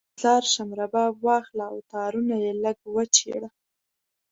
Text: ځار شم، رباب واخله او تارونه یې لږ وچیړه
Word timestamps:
ځار 0.23 0.43
شم، 0.53 0.69
رباب 0.79 1.13
واخله 1.27 1.63
او 1.71 1.77
تارونه 1.91 2.35
یې 2.43 2.51
لږ 2.63 2.77
وچیړه 2.95 3.49